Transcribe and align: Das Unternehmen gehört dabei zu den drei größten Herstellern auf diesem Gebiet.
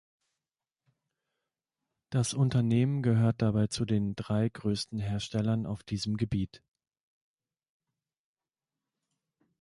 Das 2.09 2.33
Unternehmen 2.33 3.03
gehört 3.03 3.43
dabei 3.43 3.67
zu 3.67 3.85
den 3.85 4.15
drei 4.15 4.49
größten 4.49 4.97
Herstellern 4.97 5.67
auf 5.67 5.83
diesem 5.83 6.17
Gebiet. 6.17 6.63